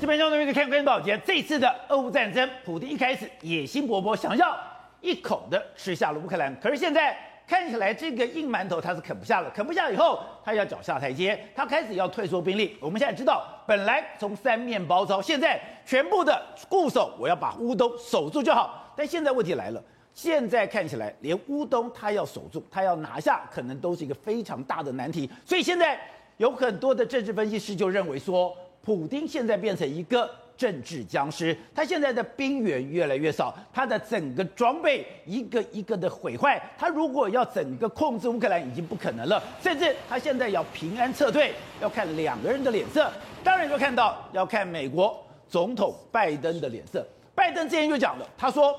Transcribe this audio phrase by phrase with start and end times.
[0.00, 4.58] 这边兄弟们看关键报捷，这次的俄乌战争，普丁一开始野心勃勃，想要
[5.02, 6.58] 一口的吃下了乌克兰。
[6.58, 7.14] 可是现在
[7.46, 12.78] 看起来，这个硬馒头他是啃不下了，啃不下以后，他要脚下台阶，他开始要退缩兵力。
[12.80, 18.94] 我们现在知道，本来从三面包抄，现在全部的固守，我要把乌东守住就好。
[18.96, 25.30] 但现在问题来了，现在看起来连乌东他要守住，他要拿下，可能都是一个非常大的难题。
[25.44, 26.00] 所以现在
[26.38, 28.56] 有很多的政治分析师就认为说。
[28.90, 43.08] 普丁现在变成一个政治僵尸，他现在的兵源越来越少，他的整个装备一个一个的毁坏，他如果要整个控制乌克兰已经不可能了，甚至他现在要平安撤退，要看两个人的脸色，
[43.44, 47.06] 当然就看到要看美国总统拜登的脸色。
[47.32, 48.74] 拜登之前就讲了，他说。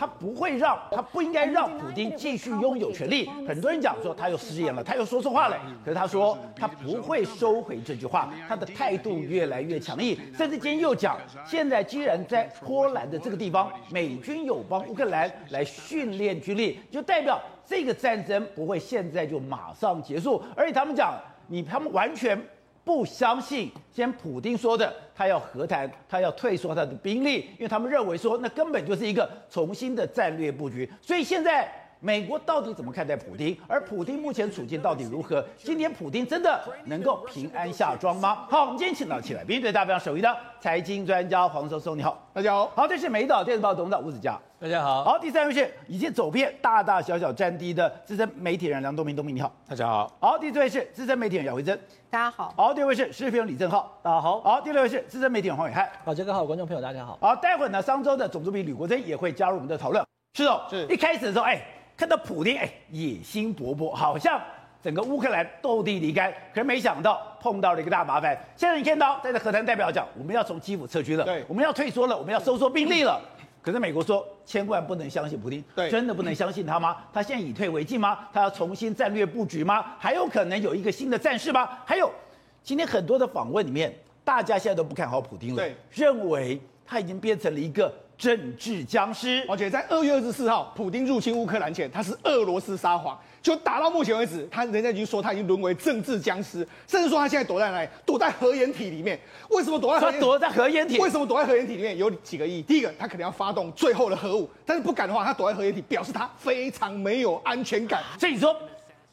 [0.00, 3.28] 他不会让，他不应该让普京继续拥有权力。
[3.46, 5.58] 很多人讲说他又失言了，他又说错话了。
[5.84, 10.18] 可是他说他不会收回这句话，他的态度越来越强硬。
[10.34, 20.42] 甚至今天又讲，现在既然在波兰的这个地方，美军有帮乌克兰来训练军力，就代表这个战争不会现在就马上结束。
[20.56, 21.12] 而且他们讲，
[21.46, 22.42] 你他们完全。
[22.90, 30.90] 不相信，先普丁说的，他要和谈，他要退缩他的兵力，因为他们认为说，那根本就是一个重新的战略布局。
[31.00, 33.54] 所以现在美国到底怎么看待普京？
[33.68, 35.44] 而普京目前处境到底如何？
[35.58, 38.46] 今天普京真的能够平安下庄吗？
[38.48, 42.72] 好，我们今天请到起来，并对大家非常熟悉的财经专家黄松松，你好，大家好。
[42.74, 44.38] 好，这是美岛电视报董事长吴子嘉。
[44.58, 51.78] 大家好，好，第三位是已经走遍大大小小战地的资深媒体人梁东明，东明你好，大家好，好，第四位是资深媒体人姚慧珍，
[52.08, 60.86] 大家好，好，第五位是时事评论李正浩，大家好，好，第六位是资深媒体人黄伟汉，好，这个好，观众朋友大家好，好，待会呢，商周的总主笔吕国珍也会加入我们的讨论，是哦，是。
[60.86, 61.60] 一开始的时候，哎，
[62.00, 64.40] 看到普丁，哎，野心勃勃，好像
[64.82, 73.20] 整个乌克兰斗地离开，可是没想到碰到了一个大麻烦，现在你看到在这和谈代表讲，我们要从基辅撤军了，对，我们要退缩了，我们要收缩兵力了。
[73.60, 76.96] 可是美国说，千万不能相信普丁，对，真的不能相信他吗？
[77.12, 78.20] 他现在以退为进吗？
[78.32, 79.84] 他要重新战略布局吗？
[79.98, 81.68] 还有可能有一个新的战事吗？
[81.84, 82.10] 还有，
[82.62, 83.94] 今天很多的访问里面，
[84.24, 89.42] 大家现在都不看好普丁了，对，认为他已经变成了一个政治僵尸。
[89.48, 93.18] 而且在二月二十四号，普京入侵乌克兰前，他是俄罗斯撒谎。
[93.40, 97.88] 就打到目前为止，他人家已经说他已经沦为政治僵尸，甚至说他现在躲在哪里？
[98.04, 99.18] 躲在核掩体里面。
[99.48, 100.12] 为什么躲在核？
[100.12, 100.98] 他躲在核掩体？
[100.98, 101.96] 为什么躲在核掩体里面？
[101.96, 102.60] 有几个意义。
[102.60, 108.02] 第一个，他可能要发动最后的核武，但是不敢的话，他躲在核掩体，表示他非常没有安全感。
[108.18, 108.54] 所以说，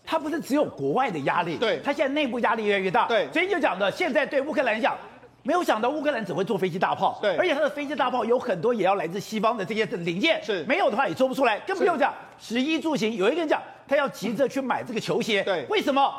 [0.03, 3.07] 他不是只有国外的压力，对，他现在内部压力越来越大。
[3.07, 4.97] 对，所以就讲的，现在对乌克兰讲，
[5.47, 13.15] 没有想到乌克兰只会做飞机大炮，对，而且他的飞机大炮有很多也要来自西方的这些零件，是，没有的话也做不出来，更不用讲十一住行。
[13.15, 13.61] 有一个人讲。
[13.89, 16.13] 他要急着去买这个球鞋，对，为什么？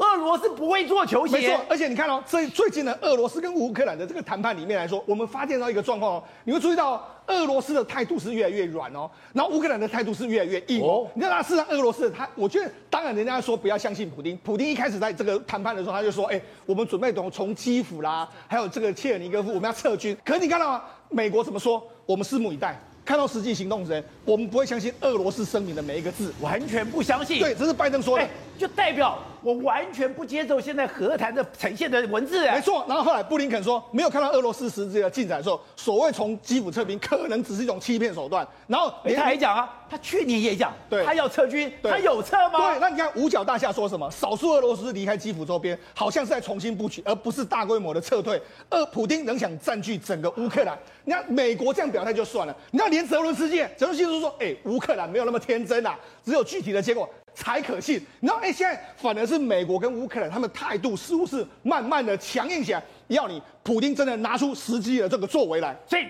[0.00, 1.60] 俄罗斯不会做球鞋，没错。
[1.68, 11.06] 而且你看哦，最最近的俄罗斯跟乌克兰的这个谈判里面来说，我们发现到一个状况哦，你会注意到俄罗斯的态度是越来越软哦，然后乌克兰的态度是越来越硬哦。
[11.14, 20.16] 你知道，事实上俄罗斯他，我觉得当然人家说不要相信普丁，普丁一开始在这个谈判的时候，他就说，哎，我们准备从从基辅啦，还有这个切尔尼戈夫，我们要撤军。
[20.24, 20.82] 可是你看到吗？
[21.10, 21.82] 美国怎么说？
[22.06, 22.78] 我们拭目以待。
[23.04, 27.40] 看到实际行动时，我们不会相信俄罗斯声明的每一个字，完全不相信。
[27.40, 32.44] 对，这是拜登说的，欸、就代表我完全不接受现在和谈的呈现的文字。
[32.50, 32.84] 没错。
[32.88, 38.46] 然后后来布林肯说，没有看到俄罗斯实质的进展的时候，所谓从基辅撤兵可能只是一种欺骗手段。
[38.66, 42.72] 然后他还讲啊，他去年也讲，对，他要撤军，他有撤吗？
[42.72, 44.10] 对，那你看五角大厦说什么？
[44.10, 48.40] 少数俄罗斯离开基辅周边，好像是在重新布局，而不是大规模的撤退。
[48.68, 50.78] 而普丁仍想占据整个乌克兰。
[51.04, 58.00] 你看美国这样表态就算了，你看连泽伦斯基，泽伦斯基都说，哎、欸，乌克兰没有那么天真啊，只有具体的结果才可信。
[58.20, 65.76] 然后，哎，现在反而是美国跟乌克兰他们态度似乎是慢慢的强硬起来，要你普京真的拿出实际的这个作为来。
[65.86, 66.06] 所以，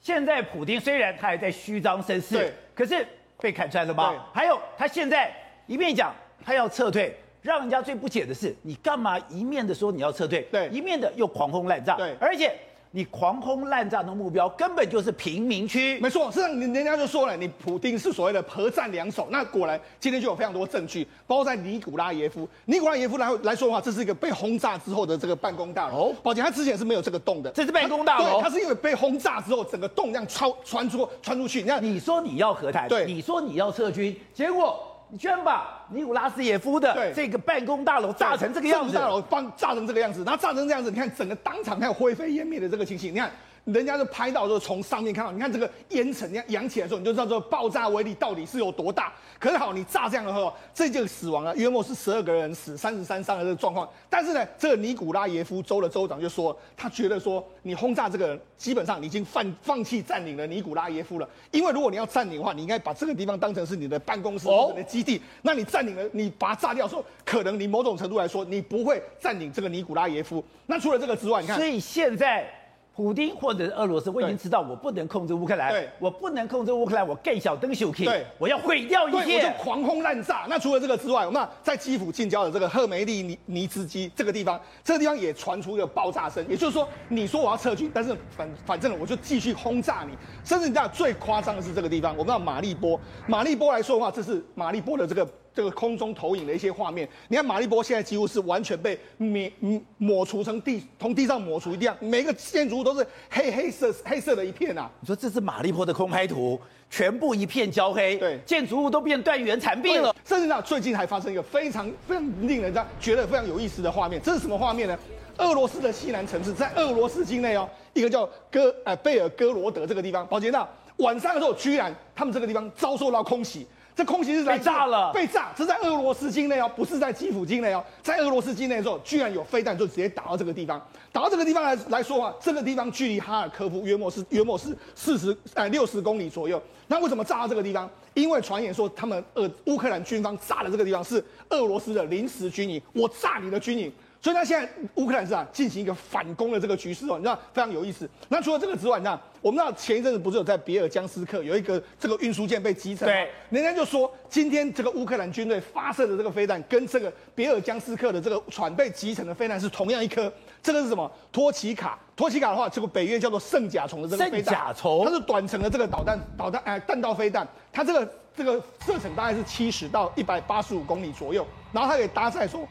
[0.00, 3.06] 现在普丁虽然他还在虚张声势，对，可是
[3.40, 4.24] 被看穿了吗？
[4.32, 5.34] 还有，他现在
[5.66, 12.54] 一面讲他要撤退，让人家最不解的是，你干嘛一面的说你要撤退，对，一面的又狂轰滥炸，对，而且。
[12.90, 16.30] 你狂轰滥炸的目标根本就是贫民区，没错。
[16.30, 19.28] 实际上，人人家就说了，你普丁是所谓的核战两手。
[19.30, 22.48] 那果然，今天就有非常多证据，包括在尼古拉耶夫。
[22.64, 26.12] 尼古拉耶夫来来说的话，这是一个被轰炸之后的这个办公大楼。
[26.22, 27.50] 抱歉，他之前是没有这个洞的。
[27.50, 28.40] 这是办公大楼。
[28.40, 31.62] 对，他是因为被轰炸之后，整个洞这样穿穿出穿出去。
[31.62, 34.82] 你看，你说你要和谈，对，你说你要撤军，结果。
[35.08, 43.14] 你居然把尼古拉斯耶夫的这个办公大楼炸成这个样子，大楼放炸成这个样子，然后炸成这样子，你看整个当场还有灰飞烟灭的这个情形。
[43.14, 43.30] 你看
[43.66, 49.12] 人家就拍到，就从上面看到，你看这个烟尘，你看扬起来的时候，你就知道这个爆炸威力到底是有多大。
[49.40, 53.88] 可是好，你炸这样的话，这就死亡了，约莫是十二个人死，三十三伤的这个状况。
[54.08, 61.28] 但是呢，这个尼古拉耶夫州的州长就说，他觉得说，你轰炸这个人，基本上你已经放放弃占领了尼古拉耶夫了。
[61.50, 65.20] 因为如果你要占领的话，你应该把这个地方当成是你的办公室你的基地。
[65.42, 70.42] 那你占领了，你把它炸掉的时候，可能你某种程度来说，你不会占领这个尼古拉耶夫。
[70.66, 72.48] 那除了这个之外，你看，所以现在。
[72.96, 80.46] 普丁或者是俄罗斯，我已经知道我不能控制乌克兰，对，我不能控制乌克兰，我更小登秀 K，对，我要毁掉一切，我就狂轰滥炸。
[80.48, 90.16] 那除了这个之外，那在基辅近郊的这个赫梅利尼尼兹基这个地方，这个地方也传出一个爆炸声，也就是说，你说我要撤军，但是反反正我就继续轰炸你。
[90.42, 95.28] 甚至你知道最夸张的是这个地方，我们知道马利波，马利波来说的话，这是马利波的这个。
[95.56, 99.50] 这个空中投影的一些画面，你看马利波现在几乎是完全被灭
[99.96, 104.90] 抹除成地，从地上抹除一样，每个建筑物都是黑黑色黑色的一片啊！
[105.00, 106.60] 你说这是马利波的空拍图，
[106.90, 110.14] 全部一片焦黑，对，建筑物都变断垣残壁了。
[110.26, 114.98] 甚至呢，最近还发生一个非常非常令人家觉得非常有意思的画面，这是什么画面呢？
[115.38, 120.68] 俄罗斯的西南城市，在俄罗斯境内哦，一个叫哥呃贝尔哥罗德这个地方，宝杰娜
[120.98, 123.66] 晚上的时候，居然他们这个地方遭受到空袭。
[123.96, 130.78] 这空袭是来被炸了，被炸，这在俄罗斯境内哦，不是在基辅境内哦，在俄罗斯境内的时候，居然有飞弹就直接打到这个地方，
[131.10, 136.62] 打到这个地方来来说啊，这个地方距离哈尔科夫约莫是约莫是四十呃六十公里左右。
[136.88, 137.88] 那为什么炸到这个地方？
[138.12, 143.90] 因为传言说他们呃乌克兰军方炸的这个地方是俄罗斯的临时军营，我炸你的军营。
[144.26, 148.10] 所以他现在乌克兰是啊进行一个反攻的这个局势哦，你知道非常有意思。
[148.28, 153.14] 那除了这个之外，你知道我们知道前一阵子不是有在别尔江斯克有一个这个运输舰被击沉吗？
[153.14, 160.32] 对，人家就说今天这个乌克兰军队发射的这个飞弹跟这个别尔江斯克的这个船被击沉的飞弹是同样一颗。
[160.60, 161.08] 这个是什么？
[161.30, 161.96] 托奇卡。
[162.16, 172.66] 托奇卡的话，这个北约叫做圣甲虫的这个飞弹，圣甲虫，它是短程的这个导弹导弹哎弹道飞弹，它这个这个射程大概是七十到一百八十五公里左右，然后它可以搭载说。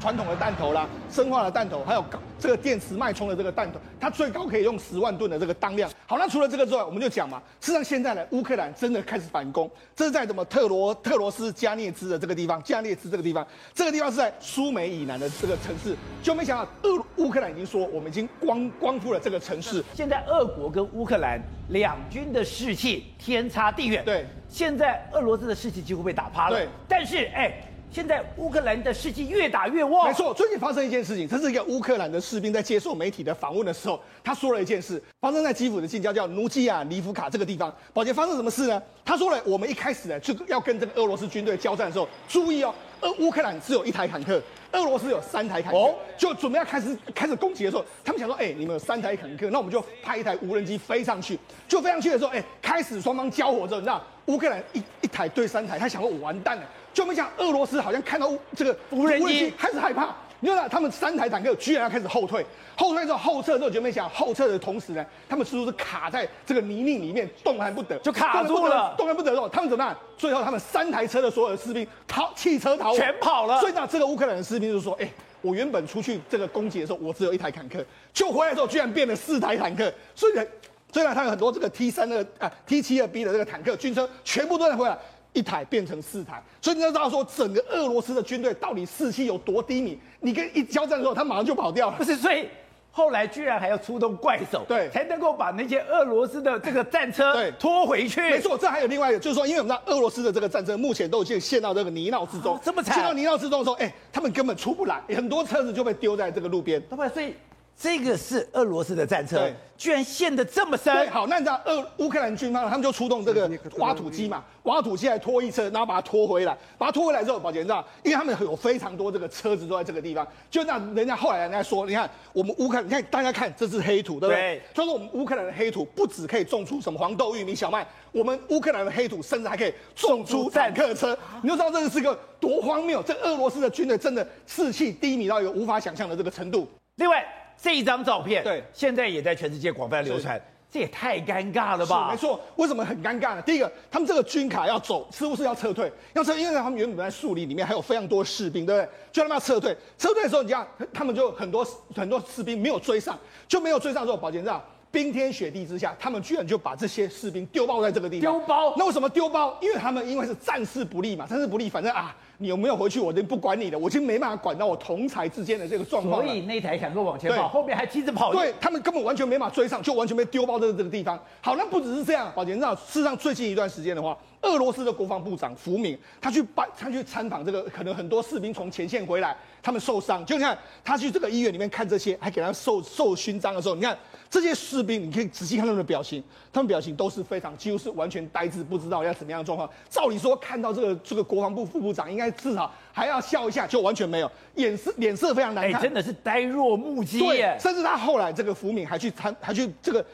[0.00, 2.02] 传统的弹头啦，生化的弹头，还有
[2.38, 5.90] 这个电磁脉冲的这个弹头，它最高可以用十万吨的这个当量。
[6.06, 19.84] 好，那除了这个之外，我们就讲嘛，事实上现在呢，乌克兰真的开始反攻，这是在什么特罗特罗斯加涅兹的这个地方，加涅兹这个地方，这个地方是在苏美以南的这个城市，就没想到俄乌克兰已经说我们已经光光复了这个城市。
[19.92, 21.38] 现在俄国跟乌克兰
[21.68, 24.02] 两军的士气天差地远。
[24.02, 26.56] 对，现在俄罗斯的士气几乎被打趴了。
[26.56, 27.52] 对，但是哎。
[27.92, 30.06] 现在乌克兰的士气越打越旺。
[30.06, 37.74] 没错，最近发生一件事情，这是一个乌克兰的士兵在接受媒体的访问的时候，他说了一件事，发生在基辅的近郊叫努基亚尼夫卡这个地方。
[37.92, 38.80] 宝杰发生什么事呢？
[39.04, 44.40] 他说了，我们一开始呢就要跟这个俄罗斯军队交战的时候，注意哦，俄乌克兰只有一台坦克，
[44.70, 54.00] 俄罗斯有三台坦克，哦、就准备要开始开始攻击的时候，他们想说，哎，你们有三台坦克，那我们就派一台无人机飞上去，就飞上去的时候，哎，开始双方交火之后，你知道
[54.30, 56.62] 乌克兰一一台对三台，他想说我完蛋了。
[56.92, 62.44] 就没想俄罗斯好像看到这个无人机开始害怕，你知道他们三台坦克居然要开始后退，
[62.76, 69.96] 后退之后后撤之后就没想后撤的同时呢，他们似乎是卡在这个泥泞里面动弹不得，就卡住了，动弹不得之后他们怎么办？
[70.16, 73.60] 最后他们三台车的所有的士兵逃，汽车逃全跑了。
[73.60, 75.12] 所以呢，这个乌克兰的士兵就说：“哎、欸，
[75.42, 79.92] 我原本出去这个攻击的时候，我只有一台坦克，就回来之后居然变了四台坦克。
[80.16, 80.44] 所以呢，
[80.92, 84.96] 虽然他有很多这个 T 三的啊 T 七二 B 的这个坦克军车全部都在回来。”
[85.32, 89.96] 一台变成四台，所以你要知道说，整个俄罗斯的军队到底士气有多低迷。
[90.18, 91.96] 你跟一交战的时候，他马上就跑掉了。
[91.96, 92.48] 不是，所以
[92.90, 98.20] 后来居然还要出动怪手，对，才能够把那些俄罗斯的这个战车对拖回去。
[98.22, 106.80] 没错，这还有另外一个，就是说，因为我们知道俄罗斯的这个战车目前都已经陷到这个泥淖之中，这么惨，陷到泥淖之中的时候，哎，他们根本出不来，很多车子就被丢在这个路边。
[106.80, 107.36] 对，所以。
[107.80, 110.94] 这个是俄罗斯的战车，居然陷得这么深。
[110.94, 124.60] 对，好，那你知道俄乌克兰军方他们就出动这个挖土机嘛，挖土机来拖一车，然后把它拖回来，把它拖回来之后，宝杰你知道，因为他们有非常多这个车子都在这个地方，就那人家后来人家说，你看我们乌克兰，你看大家看这是黑土，对不对？
[124.74, 133.02] 所以说我们乌克兰的黑土不止可以种出什么黄豆、玉米、小麦，我们乌克兰的黑土甚至还可以种出坦克车，你就知道这个是个多荒谬。
[133.02, 136.68] 这俄罗斯的军队真的士气低迷到一个无法想象的这个程度。
[136.96, 137.24] 另外。
[137.60, 140.40] 这一张照片，对，现在也在全世界广泛流传，
[140.70, 142.08] 这也太尴尬了吧？
[142.10, 143.42] 没错，为什么很尴尬呢？
[143.42, 148.88] 第一个，他们这个军卡要走，似乎是要撤退，要撤，因为他们原本在树林里面还有非常多士兵，对不对？
[149.12, 158.32] 就他们要撤退，撤退的时候，你看他们就很多很多士兵没有追上，就没有追上之后，宝杰知道冰天雪地之下，他们居然就把这些士兵丢包在这个地方。
[158.32, 158.74] 丢包？
[158.76, 159.56] 那为什么丢包？
[159.60, 162.16] 因为他们因为是战事不利嘛，战事不利，反正啊。
[162.42, 162.98] 你有没有回去？
[162.98, 166.24] 我就不管你的，我已经没办法管到我同台之间的这个状况。
[166.24, 168.32] 所以那台坦克往前跑，后面还急着跑。
[168.32, 171.22] 对，他们根本完全没办法追上，就完全被丢包在这个地方。
[171.42, 183.94] 好，那不只是这样，宝杰，你知道，事实上最近一段时间的话，俄罗斯的国防部长福明，他去办，他去参访这个，可能很多士兵从前线回来，他们受伤，就你看他去这个医院里面看这些，还给他授授勋章的时候，你看。
[184.30, 186.22] 这些士兵，你可以仔细看他们的表情，
[186.52, 189.68] 他们表情都是非常，几乎是完全呆滞，不知道要怎么样的状况。
[189.88, 197.58] 照理说，看到这个这个国防部副部长，应该至少还要笑一下，就完全没有，脸色脸色非常难看，欸，真的是呆若木鸡对。
[197.58, 200.06] 甚至他后来这个福敏还去参，还去这个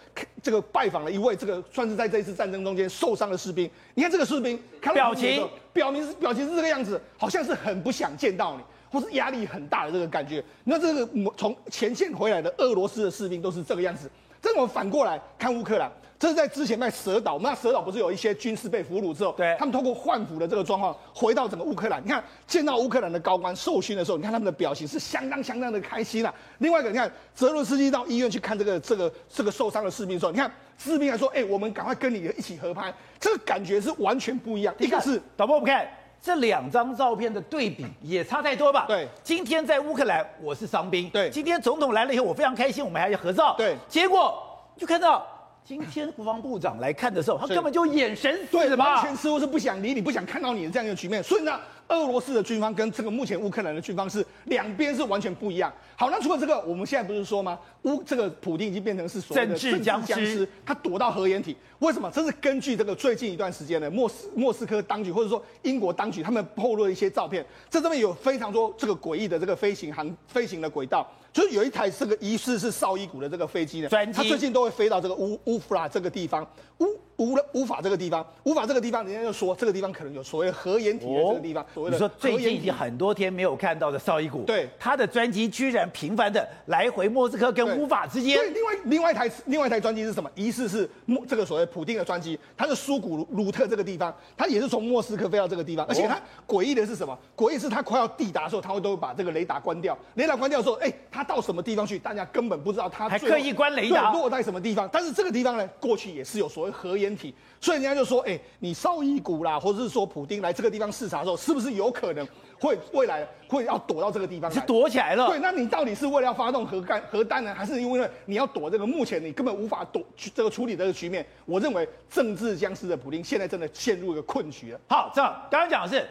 [0.42, 3.70] 这个拜访了一位这个算是在这一次战争中间受伤的士兵。
[3.92, 8.62] 你看这个士兵，看表情表明是表情是这个样子，好像是很不想见到你。
[8.90, 14.11] 或是压力很大的这个感觉，那这个从前线回来的俄罗斯的士兵都是这个样子。
[14.40, 15.90] 这我们反过来看乌克兰，
[16.21, 22.00] 这是在之前在蛇岛，那蛇岛不是有一些军事被俘虏之后，对，他们通过换俘的这个状况回到整个乌克兰。
[22.05, 26.33] 你看见到乌克兰的高官受勋的时候，你看他们的表情是相当相当的开心啊。
[26.59, 34.73] 另外一个，你看泽伦斯基到医院去看这个这个这个受伤的士兵的时候，你看士兵还说：“哎，我们赶快跟你一起合拍。”这个感觉是完全不一样。
[34.78, 35.88] 一个是导播，我们看。
[36.23, 38.85] 这两张照片的对比也差太多吧？
[38.88, 44.42] 对，今天在乌克兰我是伤兵，对，今天总统来了以后我非常开心，我们还要合照，对，结果
[44.76, 45.26] 就看到
[45.64, 51.58] 今天国防部长来看的时候，他根本就眼神死了，完全似乎是不想理你，不想看到你的这样一个局面，所以呢。
[51.88, 55.73] 俄罗斯的军方跟这个目前乌克兰的军方是两边是完全不一样。
[55.95, 57.59] 好，那除了这个，我们现在不是说吗？
[57.83, 61.57] 乌这个普丁已经变成是所谓的政治僵尸，他躲到核掩体。
[61.78, 62.11] 为什么？
[62.11, 76.47] 这是根据这个最近一段时间的莫斯莫斯科当局或者说英国当局他们透露的一些照片，这上面有非常多这个诡异的这个飞行航飞行的轨道，就是有一台这个疑似是绍伊古的这个飞机呢，它最近都会飞到这个乌乌弗拉这个地方
[76.81, 76.87] 乌。
[77.18, 81.62] 乌了乌法这个地方，无法这个地方，人家就说这个地方可能有所谓核掩体的这个地方。
[81.62, 88.37] 哦、所谓的你说最近已经很多天没有看到的绍伊古，对，他的专机居然频繁的来回莫斯科跟乌法之间。
[88.37, 90.30] 对，另外另外一台另外一台专机是什么？
[90.35, 97.18] 疑似是莫这个所谓普丁的专机，它是苏古鲁特这个地方，它也是从莫斯科飞到这个地方，而且它诡异的是什么？
[97.37, 99.96] 诡异是它快要抵达的时候，它会都会把这个雷达关掉。
[100.14, 101.99] 雷达关掉的时候，哎，它到什么地方去？
[101.99, 104.88] 大家根本不知道它还刻意关雷达落在什么地方。
[104.92, 107.35] 但是这个地方呢，过去也是有所谓核掩体。
[107.61, 112.27] 所以人家就说，哎、欸，你绍伊古啦，或者是说普丁来这个地方视察的时候，是不是有可能
[112.59, 114.51] 会未来会要躲到这个地方？
[114.51, 115.27] 是躲起来了。
[115.27, 120.03] 对，那你到底是为了要发动核干核弹呢，还是因为你要躲这个目前你根本无法躲
[120.35, 121.27] 这个处理这个局面？
[121.45, 124.81] 我认为政治僵尸的普丁现在真的陷入一个困局了。
[124.89, 126.07] 好，这样刚刚讲的是，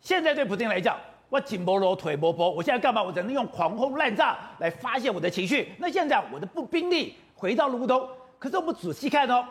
[0.00, 3.02] 现在对普丁来讲，我紧波罗腿波波，我现在干嘛？
[3.02, 5.72] 我只能用狂轰滥炸来发泄我的情绪。
[5.78, 8.06] 那现在我的步兵力回到了乌东，
[8.38, 9.44] 可是我们仔细看哦。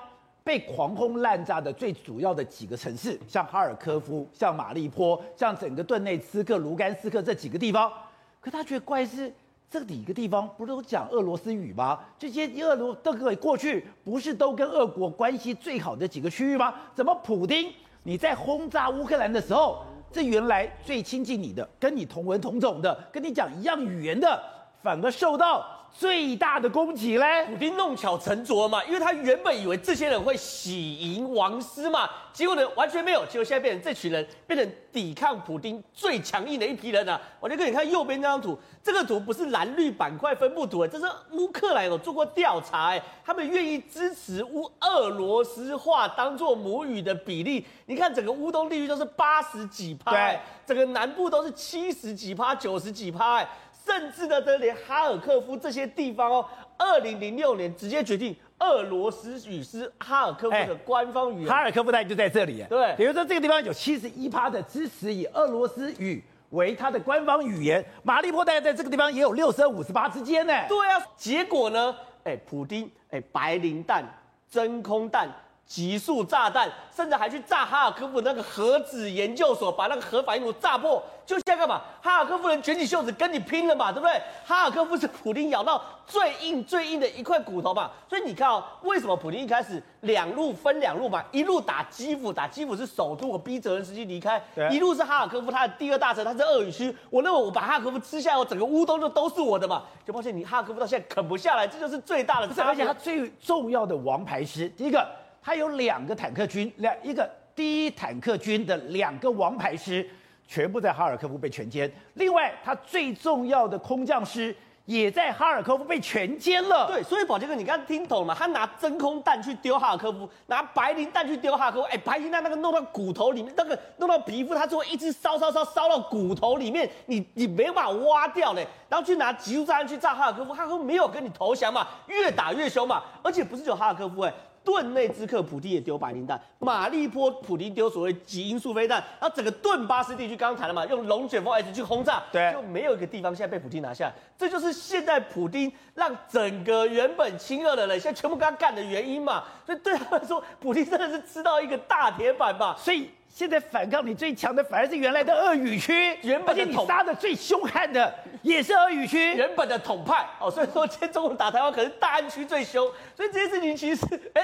[0.49, 7.93] 被狂轰滥炸的最主要的几个城市，像哈尔科夫、像马利坡、像整个顿内茨克、卢甘斯克这几个地方，
[8.41, 9.31] 可他觉得怪是
[9.69, 11.99] 这几个地方不是都讲俄罗斯语吗？
[12.17, 16.73] 这些俄罗这个过去不是都跟俄国关系最好的几个区域吗？
[16.95, 24.43] 怎么普丁你在轰炸乌克兰的时候，这原来最亲近你的、跟你同文同种的、跟你讲一样语言的，
[24.81, 25.78] 反而受到？
[25.91, 37.19] 最大的攻击嘞，普丁弄巧成拙嘛，因为他原本以为这些人会喜迎王师嘛，结果呢完全没有，结果现在变成这群人变成抵抗普丁最强硬的一批人啊！
[37.39, 53.49] 我就跟你看右边这张图，这个图不是蓝绿板块分布图，这是乌克兰有做过调查，哎，他们愿意支持乌俄罗斯话当做母语的比例，你看整个乌东地区都是八十几趴，对，整个南部都是七十几趴、九十几趴，哎。
[53.89, 56.45] 甚至呢，都连哈尔科夫这些地方哦，
[56.77, 61.49] 二零零六年直接决定俄罗斯语是哈尔科夫的官方语言。
[61.49, 62.63] 哈尔科夫大概就在这里。
[62.69, 67.83] 对，比如说这个地方有七十一趴的支持以俄罗斯语为它的官方语言。
[68.03, 70.53] 马利波大概在这个地方也有六十二、五十八之间呢。
[70.67, 74.05] 对啊，结果呢，哎，普丁哎，白磷弹、
[74.47, 75.27] 真空弹。
[75.69, 81.01] 极速炸弹，甚至还去炸哈尔科夫那个核子研究所，把那个核反应炉炸破。
[81.27, 81.79] 就现在干嘛？
[82.01, 84.19] 哈尔科夫人卷起袖子跟你拼了嘛，对不对？
[84.43, 87.91] 哈尔科夫是普丁咬到最硬、最硬的一块骨头嘛。
[88.09, 91.23] 所以你看哦，为什么普丁一开始两路分两路嘛？
[91.31, 96.97] 一路打基辅，打基辅是首都，我逼泽连斯基离开；对一路是哈尔科夫，他的第二大城，他是俄语区。
[97.11, 99.83] 我认为我把哈尔科夫吃下来，我整个乌东就都是我的嘛。
[100.03, 102.49] 就发现你哈尔科夫到现在啃不下来，这就是最大的。
[102.63, 105.07] 而且他最重要的王牌师，第一个。
[105.41, 110.07] 他有两个坦克军，两一个第一坦克军的两个王牌师，
[110.47, 111.89] 全部在哈尔科夫被全歼。
[112.15, 114.55] 另外，他最重要的空降师
[114.85, 116.87] 也在哈尔科夫被全歼了。
[116.87, 118.35] 对，所以宝杰哥，你刚刚听懂了吗？
[118.37, 121.87] 他拿真空弹去丢哈尔科夫，拿白磷弹去丢哈尔科夫。
[121.89, 128.65] 哎，白磷弹那个弄到骨头里面，那个弄到皮肤，它就会一直烧烧烧烧到骨头里面，你你没办法挖掉嘞。
[128.87, 133.03] 然后去拿集束炸弹去炸哈尔科夫，哈尔科夫没有跟你投降嘛，越打越凶嘛。
[133.21, 134.33] 而且不是只有哈尔科夫哎。
[134.69, 139.03] 顿内之克，普丁也丢白磷弹；马利波，普丁丢所谓极音速飞弹。
[139.19, 144.13] 然后整个顿巴斯地区，刚刚谈了嘛，用龙卷风 S 去轰炸，对，就没有一个地方现在被普丁拿下来。
[144.37, 149.43] 这就是现在普丁让整个原本亲俄的人，现在全部跟他干的原因嘛。
[149.65, 152.75] 所以对他们说，普丁真的是吃到一个大铁板吧。
[152.77, 153.09] 所以
[153.39, 160.51] 现在反抗你最强的，反而是原来的鄂语区，原本你杀的最凶悍的也是鄂语区，原本的统派哦。
[160.51, 162.85] 所以说，今天中国打台湾，可是大安区最凶。
[163.15, 164.41] 所以这件事情其实，哎。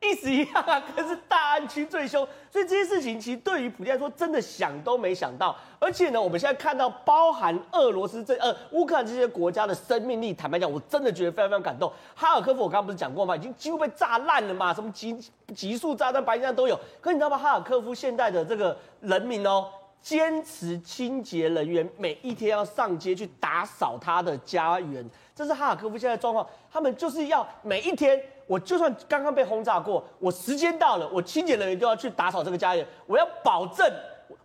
[0.00, 5.56] 意思一样啊，可是大安区最凶，所以这些事情其实对于普丁来说，真的想都没想到。
[5.78, 11.90] 而且呢，我们现在看到包含俄罗斯这呃乌克兰这些国家的生命力，坦白讲，我真的觉得非常非常感动。
[12.14, 13.34] 哈尔科夫我刚刚不是讲过吗？
[13.34, 15.18] 已经几乎被炸烂了嘛，什么极
[15.54, 16.78] 极速炸弹、白磷弹都有。
[17.00, 17.38] 可你知道吗？
[17.38, 19.66] 哈尔科夫现在的这个人民哦，
[20.02, 26.46] 坚持清洁人员每一天要上街去打扫他的家园，这是哈尔科夫现在状况。
[26.70, 28.22] 他们就是要每一天。
[28.46, 32.86] 我就算刚刚被轰炸过，我时间到了，我清洁人员都要去打扫这个家园。
[33.06, 33.84] 我要保证，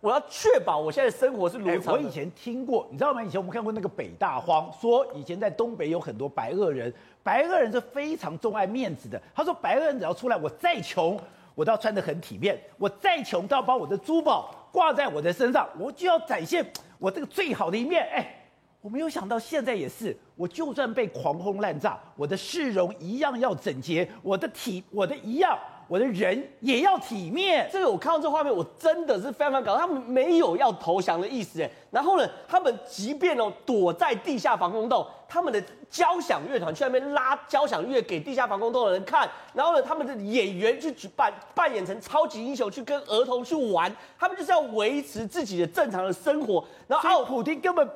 [0.00, 1.94] 我要确保我现在生活是如常。
[1.94, 3.22] 我以前听过，你知道吗？
[3.22, 6.92] 以前我们看过那个北大荒，说以前在东北有很多白俄人，
[7.22, 9.20] 白俄人是非常重爱面子的。
[9.34, 11.16] 他说，白俄人只要出来，我再穷，
[11.54, 16.66] 我都要穿得很体面，我再穷都要把我的珠宝挂在我的身上，我就要展现
[16.98, 18.02] 我这个最好的一面。
[18.12, 18.38] 哎。
[18.82, 27.68] 我没有想到现在也是，我就算被狂轰滥炸，我的市容一样要整洁，我的体，我的一样，我的人也要体面。
[27.72, 29.78] 这个我看到这画面，我真的是非常感动。
[29.78, 31.70] 他们没有要投降的意思，哎。
[31.92, 39.30] 然后呢，他们即便哦躲在地下防空洞，他们的交响乐团去那边拉交响乐给地下防空洞的人看。
[39.54, 46.64] 然后呢，他们的演员去举扮扮演成超级英雄去跟儿童去玩，他们就是要维持自己的正常的生活。
[46.88, 47.88] 然后奥普丁根本。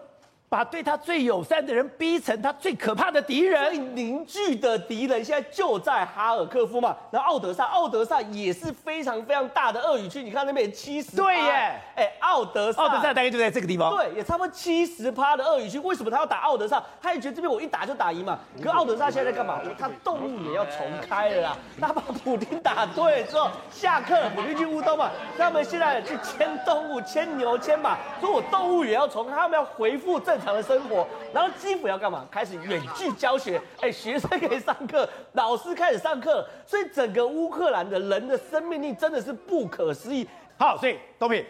[0.48, 6.96] 把对他最友善的人逼成他最可怕的敌人，最凝聚的敌人现在就在哈尔科夫嘛。
[7.10, 11.16] 然后奥德萨，奥德萨也是非常非常大的鳄鱼区，你看那边七十。
[11.16, 13.90] 对耶，哎，奥德萨，奥德萨大概就在这个地方。
[13.96, 15.80] 对，也差不多七十趴的鳄鱼区。
[15.80, 16.80] 为什么他要打奥德萨？
[17.02, 18.38] 他也觉得这边我一打就打赢嘛。
[18.62, 19.60] 可奥德萨现在在干嘛？
[19.76, 21.56] 他动物也要重开了啦。
[21.80, 25.10] 他把普丁打对之后，下课，普丁去乌东嘛。
[25.36, 30.36] 他们现在去牵动物，牵牛，牵马，说我动物也要重开，他们要恢复正。
[30.46, 31.04] 正常的生活，
[31.34, 32.24] 然后基辅要干嘛？
[32.30, 40.24] 开始远距教学，哎，学生可以上课，老师开始上课，所以整个乌克兰的人的生命力真的是不可思议。
[40.56, 41.44] 好，所以东平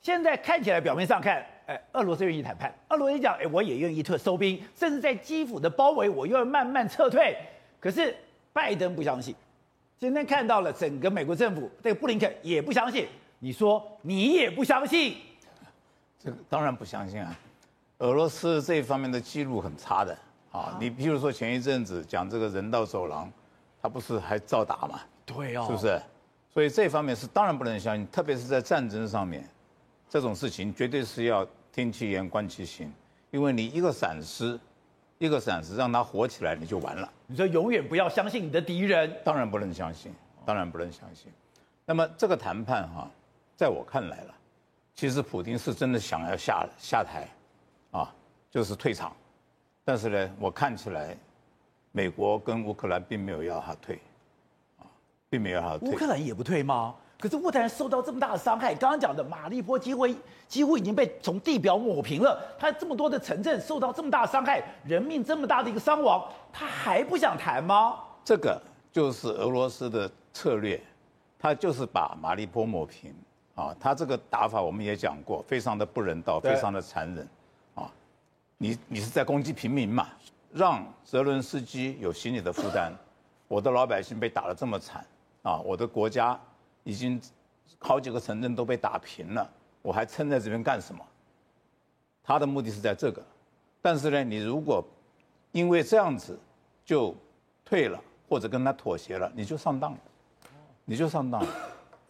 [0.00, 7.36] 现在看起来表面上看，哎，俄罗斯愿意谈判，俄罗斯讲，哎，我也愿意退收兵，甚至在基辅的包围，我又要慢慢撤退。
[7.80, 8.14] 可是
[8.52, 9.34] 拜登不相信，
[9.98, 13.08] 今天看到了整个美国政府，这个布林肯也不相信。
[13.40, 15.16] 你说你也不相信？
[16.16, 17.36] 这个当然不相信啊。
[18.00, 20.16] 俄罗斯这一方面的记录很差的
[20.52, 23.30] 啊，你比如说前一阵子讲这个人道走廊，
[23.80, 25.00] 他不是还照打吗？
[25.26, 26.00] 对哦，是不是？
[26.52, 29.46] 所以这方面是当然不能相信，特别是在战争上面，
[30.08, 32.90] 这种事情绝对是要听其言观其行，
[33.30, 34.58] 因为你一个闪失，
[35.18, 37.06] 一个闪失让他火起来你就完了。
[37.26, 40.10] 你说永远不要相信你的敌人，当然不能相信，
[40.46, 41.30] 当然不能相信。
[41.84, 43.10] 那么这个谈判哈，
[43.56, 44.34] 在我看来了，
[44.94, 47.28] 其实普京是真的想要下下台。
[47.90, 48.14] 啊，
[48.50, 49.12] 就是退场，
[49.84, 51.16] 但是呢，我看起来，
[51.92, 54.00] 美国跟乌克兰并没有要他退，
[54.78, 54.86] 啊，
[55.28, 55.90] 并没有要他退。
[55.90, 56.94] 乌克兰也不退吗？
[57.18, 60.08] 可是乌克兰受到这么大的伤害，刚刚讲的马利波几乎
[60.48, 67.98] 几乎已经被从地表抹平了，他这么多的城镇受到这么大的伤害，人命这么大的一个伤亡，他还不想谈吗？
[68.24, 68.58] 这个
[68.90, 70.80] 就是俄罗斯的策略，
[71.38, 73.14] 他就是把马利波抹平，
[73.54, 77.28] 啊，他这个打法我们也讲过，非常的不人道，非常的残忍。
[78.62, 80.06] 你你是在攻击平民嘛？
[80.52, 82.92] 让泽伦斯基有心理的负担。
[83.48, 85.02] 我的老百姓被打得这么惨
[85.40, 85.56] 啊！
[85.60, 86.38] 我的国家
[86.84, 87.18] 已经
[87.78, 91.02] 好几个城镇都被打平了，我还撑在这边干什么？
[92.22, 93.22] 他的目的是在这个。
[93.80, 94.84] 但是呢，你如果
[95.52, 96.38] 因为这样子
[96.84, 97.14] 就
[97.64, 99.98] 退了，或者跟他妥协了，你就上当了，
[100.84, 101.48] 你就上当了。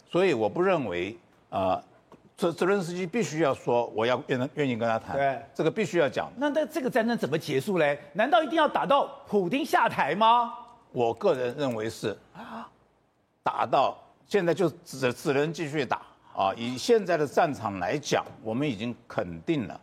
[0.09, 1.17] 所以我不认为
[1.49, 1.81] 啊。
[2.41, 6.31] 泽泽伦斯基必须要说，我要愿愿意跟他谈，对，这个必须要讲。
[6.35, 7.99] 那那这个战争怎么结束嘞？
[8.13, 10.51] 难道一定要打到普丁下台吗？
[10.91, 12.67] 我个人认为是啊，
[13.43, 16.01] 打到现在就只只能继续打
[16.35, 16.51] 啊。
[16.57, 19.79] 以现在的战场来讲，我们已经肯定了，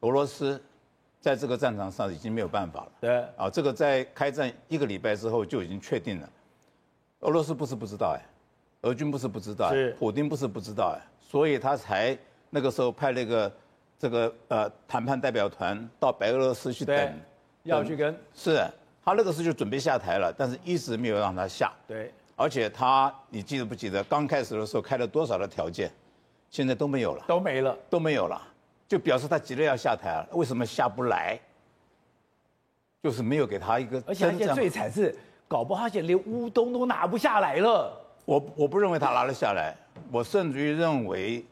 [0.00, 0.62] 俄罗斯
[1.20, 2.92] 在这个战场上已经没有办法了。
[3.00, 6.30] 对，啊，这个在开战一个礼拜之后就已经确定了。
[7.22, 8.22] 俄罗斯不是不知道哎，
[8.82, 12.16] 俄军不是不知道，是普丁不是不知道哎，所以他才
[12.50, 13.52] 那个时候派那个
[13.98, 17.20] 这个呃谈判代表团到白俄罗斯去等，
[17.64, 18.64] 要去跟是
[19.04, 21.72] 他那个时候就准备下台了，但是一直没有让他下。
[21.86, 25.90] 对，而且他你记得不记得刚开始的时候开了多少的条件，
[26.50, 28.40] 现在都没有了，都没了，都没有了，
[28.86, 30.28] 就表示他急着要下台了。
[30.32, 31.38] 为什么下不来？
[33.02, 35.16] 就是没有给他一个，而且而且最惨是。
[35.46, 37.98] 搞不好他现在连乌东都拿不下来了。
[38.28, 39.74] 我我不认为他拿了下来，
[40.12, 41.42] 我甚至于认为，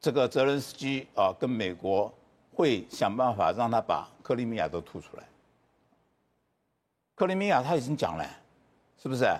[0.00, 2.12] 这个泽连斯基啊跟美国
[2.52, 5.22] 会想办法让他把克里米亚都吐出来。
[7.14, 8.28] 克里米亚他已经讲了，
[9.00, 9.32] 是不是？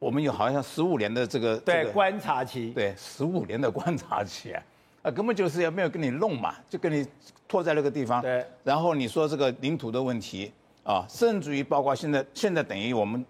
[0.00, 4.62] 我们有好像十五年的这个对、这个、观察期，对十五年的观察期啊，
[5.02, 7.06] 啊根本就是要没有跟你弄嘛，就跟你
[7.46, 8.20] 拖在那个地方。
[8.20, 10.50] 对，然后你说这个领土的问题。
[10.82, 13.26] 啊，甚至于包括现在，现在等于我们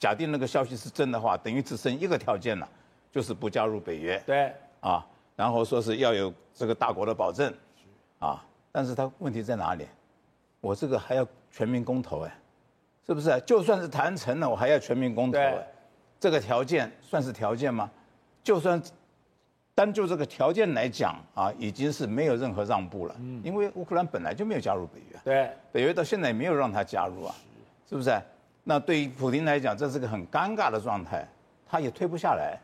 [0.00, 2.68] 假定那个消息是真的话，等于只剩一个条件了，
[3.12, 4.20] 就是不加入北约。
[4.26, 7.54] 对，啊，然后说是要有这个大国的保证，
[8.18, 9.86] 啊，但是他问题在哪里？
[10.60, 12.34] 我这个还要全民公投哎，
[13.06, 13.40] 是不是？
[13.46, 15.66] 就算是谈成了，我还要全民公投哎，
[16.18, 17.88] 这个条件算是条件吗？
[18.42, 18.82] 就算。
[19.72, 23.14] 单就这个条件来讲啊，已经是没有任何让步了。
[23.18, 25.18] 嗯，因为乌克兰本来就没有加入北约。
[25.24, 27.34] 对，北约到现在也没有让他加入啊，
[27.88, 28.10] 是不是？
[28.70, 31.26] 那对于普京来讲，这是个很尴尬的状态，
[31.66, 32.56] 他也退不下来，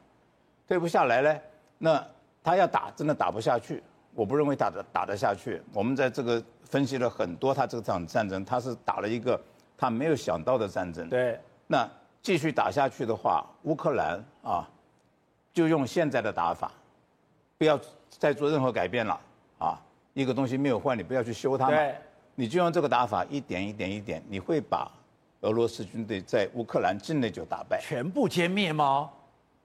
[0.69, 1.40] 退不下来呢，
[1.79, 2.07] 那
[2.45, 3.83] 他要打，真的打不下去。
[4.14, 5.61] 我不认为打得打得下去。
[5.73, 9.37] 我们在这个分析了很多，他这场战争，他是打了一个
[9.77, 11.09] 他没有想到的战争。
[11.09, 11.90] 对，那
[12.23, 14.64] 继续打下去的话，乌克兰啊，
[15.53, 16.71] 就用现在的打法。
[17.59, 17.77] 不要
[18.11, 19.21] 再做任何改变了
[19.59, 19.83] 啊！
[20.14, 21.75] 一个东西没有坏，你不要去修它嘛。
[21.75, 21.97] 对，
[22.37, 24.88] 你就用这个打法，一点一点一点，你会把
[25.46, 29.09] 俄罗斯军队在乌克兰境内就打败，全部歼灭吗？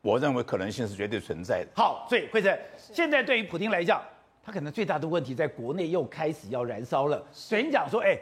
[0.02, 1.70] 我认为可能性是绝对存在的。
[1.76, 4.00] 好，所以惠珍，现在对于普京来讲，
[4.44, 7.24] 他可能最大的问题在国内又开始要燃烧了。
[7.32, 8.16] 所以你讲说，哎，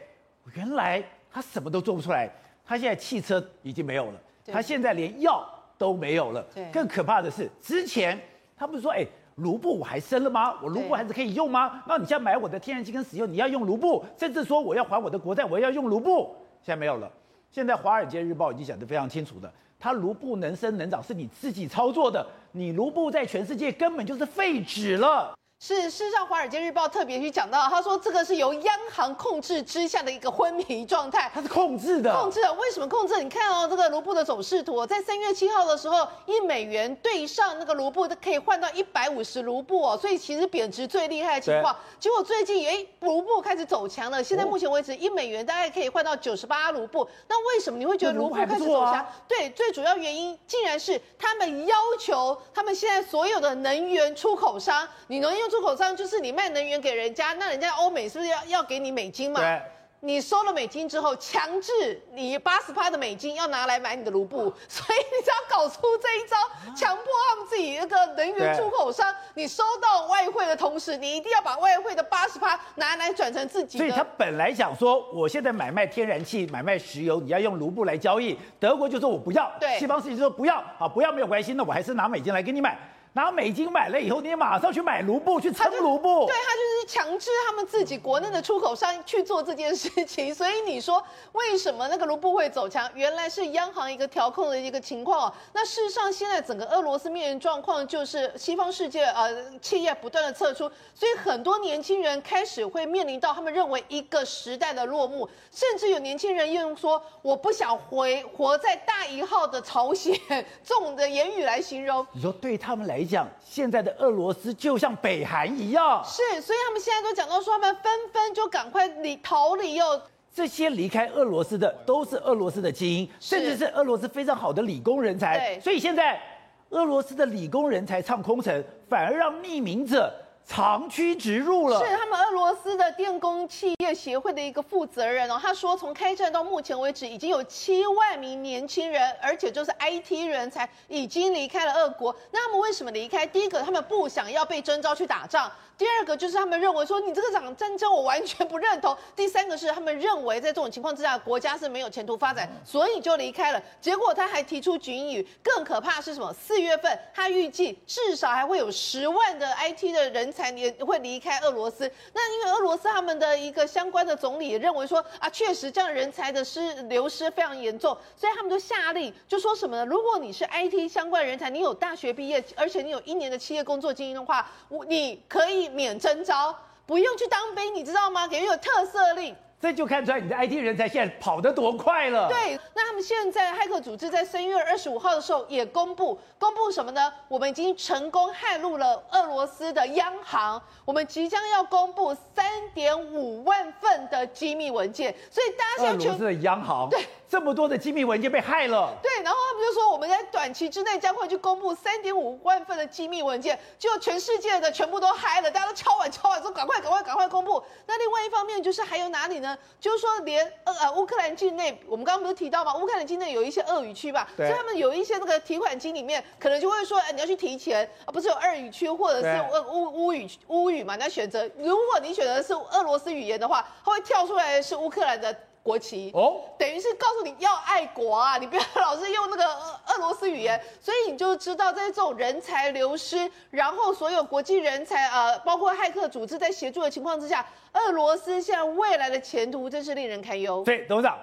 [0.53, 2.29] 原来他什么都做不出来，
[2.65, 5.45] 他现在汽车已经没有了，他现在连药
[5.77, 6.41] 都没有了。
[6.55, 8.17] 对，更可怕的是，之前
[8.55, 9.05] 他不是说，哎。
[9.35, 10.59] 卢布我还升了吗？
[10.61, 11.81] 我卢布还是可以用吗？
[11.87, 16.35] 那你现在买我的天然气跟石油，你要用卢布，甚至说我要还我的国债，我要用卢布。
[16.61, 17.09] 现在没有了。
[17.51, 25.33] 现在《华尔街日报》已经讲得非常清楚的，它卢布能升能涨是你自己操作的，你卢布在全世界根本就是废纸了。
[25.61, 31.29] 是，事实上，《华尔街日报》特别去讲到，他说这个是由央行控制之下的一个昏迷状态。
[31.33, 32.53] 它是控制的，控制的。
[32.53, 33.21] 为什么控制？
[33.21, 39.97] 你看哦，这个卢布的走势图，在三月七号的时候，一美元对上那个卢布，都可以换到一百五十卢布哦。
[39.97, 41.75] 所以其实贬值最厉害的情况。
[41.99, 44.23] 结果最近，哎，卢布开始走强了。
[44.23, 47.05] 现在目前为止，一美元大概可以换到九十八卢布。
[47.27, 49.05] 那为什么你会觉得卢布开始走强？
[49.27, 55.48] 对，最主要原因竟然是他们要求他们现在所有的能源出口商，你能用。
[55.49, 59.39] 出口商就是你卖能源给人家，那人家欧美是不是要要给你美金嘛？
[59.39, 59.61] 对。
[60.01, 66.37] 你收了美金之后，强制你八十趴的美金要拿来买你的卢布，所以你只要搞出这一招，
[66.73, 73.83] 强迫他们自己那个能源出口商，你收到外汇的同时，你一定要把外汇的八十趴拿来转成自己的。
[73.83, 78.39] 所以他本来想说，我现在买卖天然气、买卖石油，你要用卢布来交易。
[78.57, 82.79] 德国就说我不要，对，西方世界就说不要，啊，不要没有关系，那我还是拿美金来给你买。
[83.19, 86.25] 拿美金买了以后，你马上去买卢布，去撑卢布。
[86.25, 90.33] 对，他就是强制他们自己国内的出口商去做这件事情。
[90.33, 91.03] 所以你说
[91.33, 92.89] 为什么那个卢布会走强？
[92.95, 95.33] 原来是央行一个调控的一个情况。
[95.51, 99.29] 那事实上，现在整个俄罗斯面临状况就是西方世界呃
[99.59, 110.17] 企业不断的撤出，所以很多年轻人开始会面临到他们认为一个时代的落幕，甚至有年轻人用说我不想回活在大一号的朝鲜
[110.63, 112.07] 这种的言语来形容。
[112.13, 113.08] 你说对他们来。
[113.09, 119.99] 来讲，现在的俄罗斯就像北韩一样，是，所以他们现在都讲到说，他们纷纷就赶快离逃离哟。
[120.31, 125.39] 这些离开俄罗斯的都是俄罗斯的精英，甚至是俄罗斯非常好的理工人才。
[125.39, 126.21] 对，所以现在
[126.69, 130.13] 俄罗斯的理工人才唱空城，反而让匿名者。
[130.49, 142.13] 长驱直入了，是他们俄罗斯的电工企业协会的一个负责人哦，他说从开战到目前为止，已经有七万名年轻人，而且就是 IT 人才已经离开了俄国。
[142.31, 143.25] 那他们为什么离开？
[143.25, 153.61] 第一个，他们不想要被征召去打仗；第二个，就是他们认为说你这个场战争我完全不认同；第三个是他们认为在这种情况之下，国家是没有前途发展，所以就离开了。
[153.79, 156.33] 结果他还提出警语，更可怕是什么？
[156.33, 160.19] 四月份他预计至少还会有十万的 IT 的人。
[160.19, 161.91] 人才也会离开俄罗斯。
[162.13, 169.85] 那因为俄罗斯他们的一个相关的总理也认为说啊，确实这样人才的失流失非常严重，所以他们就下令就说什么呢？
[169.85, 178.25] 如果你是 IT 相关人才，你有大学毕业，而且你有一年的企业工作经验的话，我你可以免征招，不用去当兵，你知道吗？
[178.25, 179.35] 给人有特色令。
[179.61, 182.29] 这就看出来你的 IT 人才现在跑得多快了。
[182.29, 187.11] 对，那他们现在骇客组织在三月二十五号的时候也公布，公布什么呢？
[187.27, 197.05] 我们已经成功骇入了俄罗斯的央行，我们即将要公布三点五万份的机密文件，所以大家现在俄罗斯的央行对。
[197.29, 207.63] 这么多的机密文件被害了，对，然后他们就说我们在短期之内将会去公布三点五万份的机密文件，就全世界的全部都嗨了，大家都敲碗敲碗说赶快赶快赶快公布。
[207.85, 209.55] 那另外一方面就是还有哪里呢？
[209.79, 212.75] 就是说连呃呃乌克兰境内，我们刚刚不是提到吗？
[212.75, 219.39] 乌克兰境内有一些俄语区吧，所以他们有一些那个提款机里面可能就会说，哎，你要去提钱啊，不是有俄语区或者是
[219.69, 220.95] 乌乌乌语乌语嘛？
[220.95, 225.35] 你要选择，如果你选择是俄罗斯语言的话，它会跳出来的是乌克兰的。
[225.61, 240.63] 国旗哦，等于是告诉你要爱国啊， 你不要老是用那个俄俄罗斯语言，所以你就知道在这种人才流失，然后所有国际人才呃，包括骇客组织在协助的情况之下，俄罗斯现在未来的前途真是令人堪忧。
[240.63, 241.17] 对，董事长，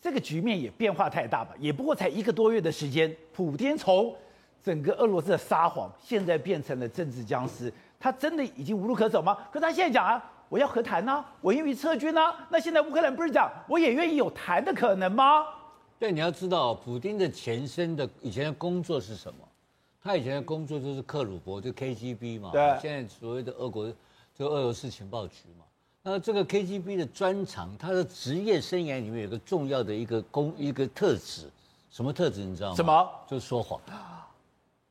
[0.00, 1.54] 这个局面也变化太大吧？
[1.58, 4.14] 也不过才一个多月的时间，普天从
[4.62, 9.36] 整个俄罗斯的撒谎，现在变成了政治僵尸，他真的已经无路可走吗？
[9.50, 10.22] 可是他现在讲啊。
[10.50, 12.46] 我要和谈呢、啊，我愿意撤军呢、啊。
[12.50, 15.46] 那现在乌克兰不是讲我也愿意有谈的可能吗？
[15.98, 19.38] 对，你要知道，普丁的前身的以前的工作是什么？
[20.02, 22.50] 他以前的工作就是克鲁伯，就 KGB 嘛。
[22.52, 22.76] 对。
[22.82, 23.86] 现在所谓的俄国，
[24.34, 25.64] 就俄罗斯情报局嘛。
[26.02, 31.48] 那这个 KGB 的专长，他的职业生涯里面有个重要的一个工一个特质，
[31.90, 32.74] 什么特质你知道吗？
[32.74, 33.08] 什么？
[33.28, 33.80] 就是说谎。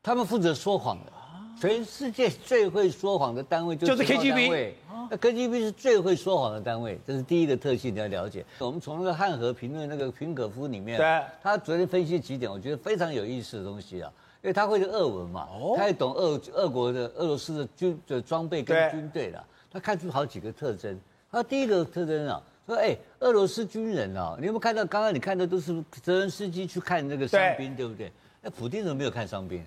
[0.01, 1.11] 他们负责说谎的。
[1.59, 4.73] 全世界最会说谎的单位就是 KGB。
[5.11, 8.45] 那 KGB 是最会说谎的单位，这是第一个特性，你要了解。
[8.59, 14.11] 我们从那个汉和评论那个平可夫里面，对，他昨天分析几点，我觉得非常有意思的东西啊，
[14.43, 20.97] 因为他会俄文嘛，他也懂俄俄国的俄罗斯的军的装备跟军队的，他看出好几个特征。
[21.31, 28.11] 他第一个特征啊，说哎，俄罗斯军人啊，你有没有看到刚刚你看的都是泽连斯基去看那个伤兵，对不对？
[28.41, 29.63] 那普京怎么没有看伤兵？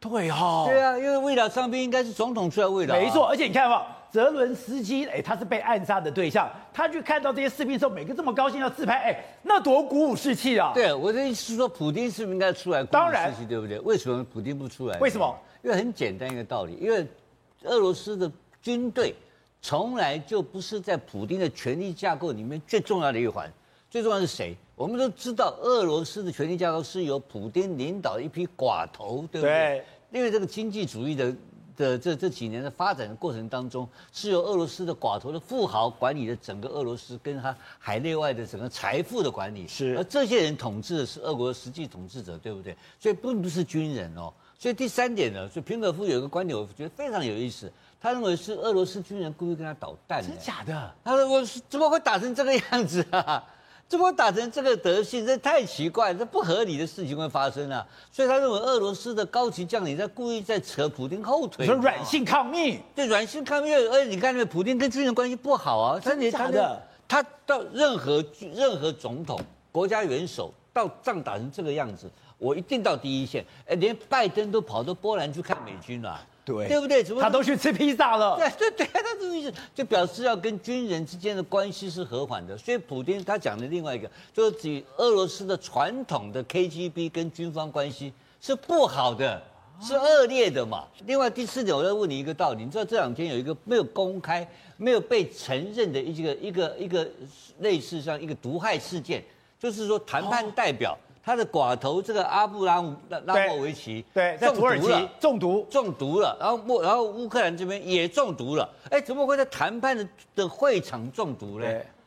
[0.00, 2.94] 对哈，对啊，因为慰劳伤兵应该是总统出来慰劳。
[2.94, 10.72] 没错，而且你看嘛，泽伦斯基，哎，他是被暗杀的对象，他去看到这些士兵的时候，每个这么高兴要自拍，哎，那多鼓舞士气啊！
[10.74, 13.78] 对，我的意思是说，普京是不是应该出来鼓舞士气，对不对？
[13.80, 14.98] 为什么普京不出来？
[14.98, 15.38] 为什么？
[15.62, 17.06] 因为很简单一个道理，因为
[17.64, 18.32] 俄罗斯的
[18.62, 19.14] 军队
[19.60, 23.52] 从来就不是在普京的权力架构里面最重要的一环，
[23.90, 24.56] 最重要的是谁？
[24.76, 29.50] 我们都知道，俄罗斯的权力架构是由普京领导一批寡头，对不对？
[29.50, 29.84] 对。
[30.12, 31.34] 因为这个经济主义的
[31.76, 39.66] 的这这几年的发展的过程当中，是由俄罗斯的寡头的富豪管理的整个俄罗斯跟他海内外的整个财富的管理。
[39.66, 39.96] 是。
[39.98, 42.76] 而这些人统治的是俄国的实际统治者，对不对？
[42.98, 44.32] 所以并不是军人哦。
[44.56, 47.72] 所以第三点呢，所以平可夫有一个观点，我觉得非常有意思。
[48.00, 50.22] 他认为是俄罗斯军人故意跟他捣蛋。
[50.22, 50.94] 真的假的？
[51.02, 53.44] 他说我怎么会打成这个样子啊？
[53.90, 55.26] 怎么打成这个德性？
[55.26, 57.84] 这太奇怪，这不合理的事情会发生啊！
[58.12, 63.74] 所以他认为俄罗斯的高级将领在故意在扯普京后腿，说软性抗命，对软性抗命。
[63.74, 66.80] 而且你看，那个普京跟军人关系不好啊，真的假的？
[67.08, 68.24] 他到任何
[68.54, 69.40] 任何总统、
[69.72, 73.44] 国家元首到仗打成这个样子，我一定到第一线。
[73.66, 76.20] 哎，连拜登都跑到波兰去看美军了。
[76.42, 77.04] 对，对不对？
[77.04, 78.36] 怎么他都去吃披萨了？
[78.36, 82.56] 对对对，他这个意思就表示要跟军人之间的关系是和缓的。
[82.56, 89.40] 所以普京他讲的另外一个，就是指俄罗斯的传统的 KGB 跟军方关系是不好的，
[89.80, 90.88] 是恶劣的嘛。
[91.06, 97.08] 另外第四点，我要问你一个道理，你知道这两天有一个没有公开、没有被承认的一个一个一个
[97.58, 99.22] 类似像一个毒害事件，
[99.60, 100.98] 就是说谈判代表。
[101.22, 111.66] 他的寡头这个阿布拉姆拉拉莫维奇对，在土耳其中毒中毒了，然后莫然后乌克兰这边也中毒了，哎，怎么会在谈判的的会场中毒呢？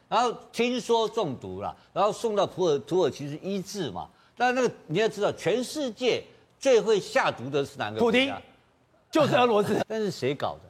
[0.09, 4.09] 然后听说中毒了，然后送到土耳土耳其是医治嘛？
[4.35, 6.21] 但那个你要知道，全世界
[6.59, 7.99] 最会下毒的是哪个？
[7.99, 8.33] 普京，
[9.11, 9.79] 就是俄罗斯。
[9.87, 10.61] 但是谁搞的？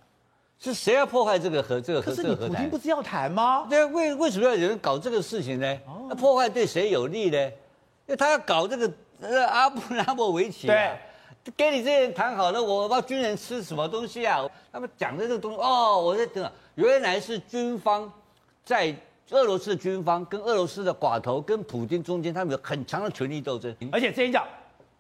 [0.63, 2.55] 是谁要破坏这个和这个和这个和谈？
[2.55, 3.67] 普京不是要谈吗？
[3.69, 5.77] 对啊，为为什么要有人搞这个事情呢？
[6.07, 7.37] 那破坏对谁有利呢？
[8.05, 10.97] 因为他要搞这个呃阿布 拉莫维奇，对，
[11.57, 14.49] 给你这些人谈好了，我帮军人吃什么东西啊？
[14.71, 18.09] 他们讲的这个东西哦，我在等，原来是军方
[18.63, 18.95] 在
[19.31, 23.75] 俄罗斯的军方跟俄罗斯的寡头跟普京中间，他们有很强的权力斗争。
[23.91, 24.45] 而且这一讲，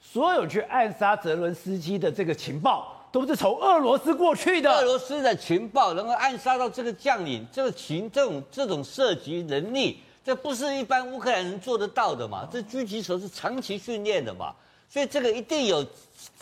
[0.01, 4.71] 所有去暗杀泽伦斯基的这个情报，都是从俄罗斯过去的。
[4.71, 12.49] 俄罗斯的情报能够暗杀到这个将领，这个情这种这种射击能力，这不是一般乌克兰人做得到的嘛？
[12.51, 14.51] 这狙击手是长期训练的嘛？
[14.89, 15.85] 所以这个一定有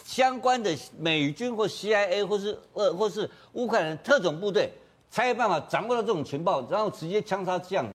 [0.05, 4.71] 相关的美军或 CIA 或是呃或是乌克兰特种部队
[5.09, 7.90] 才有办法掌握到这种情报，然后直接枪杀将领。